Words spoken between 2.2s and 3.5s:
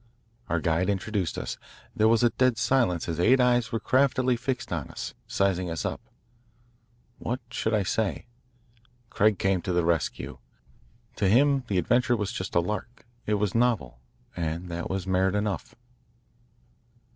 a dead silence as eight